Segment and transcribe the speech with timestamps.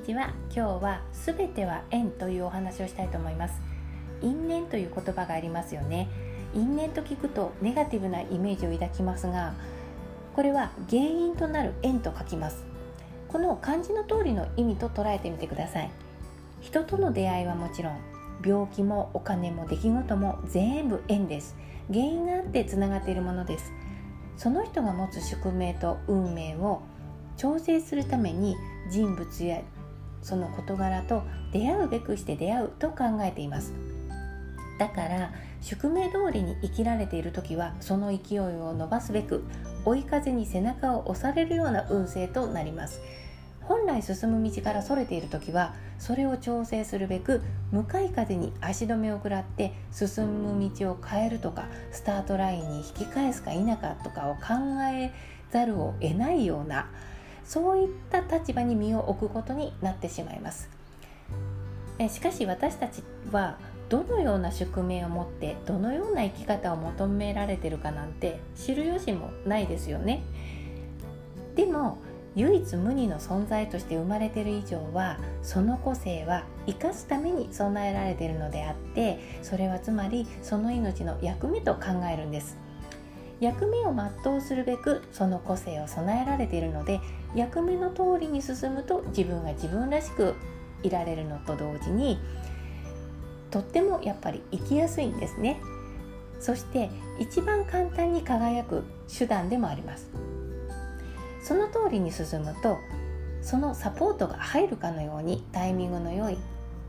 [0.00, 0.32] ちは。
[0.54, 3.60] 今日はすべては縁というお話をしたいと思います。
[4.22, 6.08] 因縁という言葉がありますよね。
[6.54, 9.54] 因縁と聞くとネガティブなイメージを抱きますが
[10.34, 12.64] これは原因となる縁と書きます。
[13.28, 15.90] この漢字の通りの意味と捉えてみてください。
[16.60, 17.98] 人との出会いはもちろん
[18.44, 21.56] 病気もお金も出来事も全部縁です。
[21.88, 23.70] 原因があってつながっているものです。
[24.36, 26.80] その人が持つ宿命と運命を
[27.36, 28.56] 調整するために
[28.90, 29.60] 人物や
[30.22, 33.72] その事柄と出会うべくして出会うと考えています。
[34.78, 39.44] だから宿命通りに生きられている時はその勢いを伸ばすべく
[39.84, 43.00] 追い風に背中を押されるような運勢となります。
[43.70, 47.40] 本来進む道からそれている時はそれを調整するべく
[47.70, 54.54] 向かい風に足止めを食らって進む道を変えるとかスタートラインに引き返すか否かとかを考
[54.92, 55.12] え
[55.52, 56.90] ざるを得ないような
[57.50, 60.70] そういった立場に身を置くことになってしまいます。
[61.98, 70.22] えしかし私たちはどのような宿命を持ってどのような生き方を求められてるかなんて知る由もないですよね。
[71.56, 71.98] でも
[72.36, 82.69] 唯一無二の存在として生まれてる以上はその個性は生かすために備えられているのであってそれはつまりその命の役目と考えるんです。
[83.40, 87.00] 役目を全うするべくその個性を備えられているので
[87.34, 90.34] 役目の通りに進むと自分が自分らしく
[90.82, 92.18] いられるのと同時に
[93.50, 95.60] とってもやっぱり生きやすいんですね。
[96.38, 96.88] そして
[97.18, 100.08] 一番簡単に輝く手段でもあります。
[101.42, 102.78] その通りに進むと
[103.42, 106.38] そのサポートが入るかのようにタイミングの良い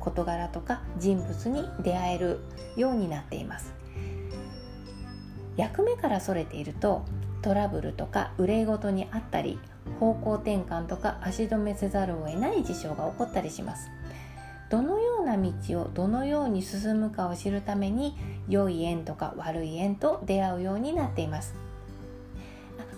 [0.00, 2.40] 事柄とか人物に出会える
[2.76, 3.72] ようになっています。
[5.58, 7.04] 役目からそれていると
[7.42, 9.58] トラブルとか憂い事にあったり
[10.00, 13.90] 方向転換とか足止めせざるを得ない事象が起こったりします。
[14.70, 15.50] どのような道
[15.80, 18.14] をどのように進むかを知るために
[18.48, 21.54] 良い縁とか悪い縁と出会うようになっています。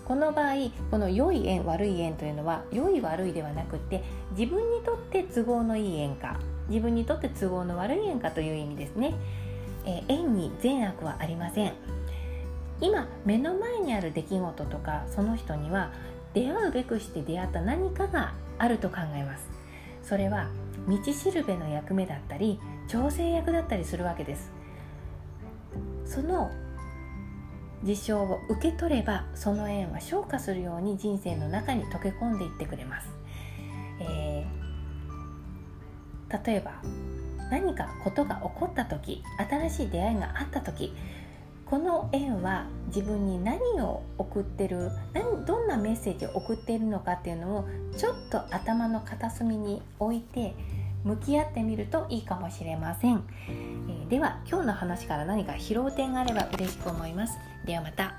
[0.05, 0.55] この場合
[0.89, 4.03] この良い縁悪い縁というのは良い悪いではなくて
[4.37, 6.37] 自分にとって都合のいい縁か
[6.67, 9.13] 自分にとって都合の悪い縁かという意味ですね、
[9.85, 12.00] えー、縁に善悪はありません。
[12.81, 15.91] 今目の前にある出来事とかその人には
[16.33, 19.49] 出会うべくして出会った何かがあると考えます。
[20.03, 20.49] それは
[20.87, 24.51] 道しるべの役目だったり調整役だったりするわけです。
[26.05, 26.51] その
[27.83, 33.07] 事象を受け取ればその縁は昇華するように人生の中に溶け込んでいってくれます、
[33.99, 36.73] えー、例えば
[37.49, 40.93] 何かことが起こった時新しい出会いがあった時
[41.71, 47.65] この円は自分に何を送ってる何どんなメッセージを送っているのかっていうのを
[47.95, 50.53] ちょっと頭の片隅に置いて
[51.05, 57.37] 向き合ってみるといいかもしれません、えー、では今日の話から何か拾う点があれば嬉しく思います。
[57.65, 58.15] ではまた。